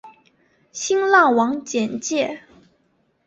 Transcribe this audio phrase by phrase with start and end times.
[0.71, 2.41] 新浪网简介